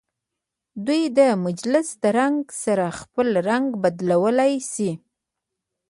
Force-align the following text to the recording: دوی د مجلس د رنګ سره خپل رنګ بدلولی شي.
دوی 0.85 1.03
د 1.17 1.19
مجلس 1.45 1.87
د 2.03 2.05
رنګ 2.19 2.39
سره 2.63 2.85
خپل 2.99 3.27
رنګ 3.49 3.65
بدلولی 3.83 4.53
شي. 4.71 4.91